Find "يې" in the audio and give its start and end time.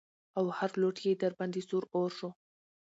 1.05-1.11